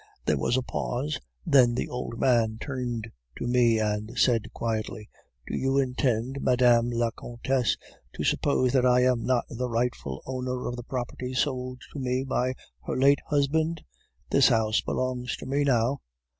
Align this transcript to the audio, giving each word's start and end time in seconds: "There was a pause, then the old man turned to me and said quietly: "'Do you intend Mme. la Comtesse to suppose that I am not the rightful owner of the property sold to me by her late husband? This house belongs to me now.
"There 0.25 0.35
was 0.39 0.57
a 0.57 0.63
pause, 0.63 1.19
then 1.45 1.75
the 1.75 1.87
old 1.87 2.19
man 2.19 2.57
turned 2.59 3.11
to 3.37 3.45
me 3.45 3.77
and 3.77 4.17
said 4.17 4.51
quietly: 4.51 5.11
"'Do 5.45 5.55
you 5.55 5.77
intend 5.77 6.39
Mme. 6.41 6.89
la 6.89 7.11
Comtesse 7.11 7.77
to 8.13 8.23
suppose 8.23 8.73
that 8.73 8.83
I 8.83 9.01
am 9.03 9.23
not 9.27 9.45
the 9.47 9.69
rightful 9.69 10.23
owner 10.25 10.65
of 10.67 10.75
the 10.75 10.81
property 10.81 11.35
sold 11.35 11.81
to 11.93 11.99
me 11.99 12.23
by 12.23 12.55
her 12.87 12.97
late 12.97 13.19
husband? 13.27 13.83
This 14.31 14.47
house 14.47 14.81
belongs 14.81 15.37
to 15.37 15.45
me 15.45 15.63
now. 15.63 16.01